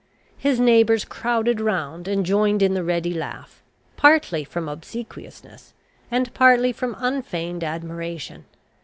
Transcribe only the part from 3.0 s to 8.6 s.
laugh, partly from obsequiousness, and partly from unfeigned admiration.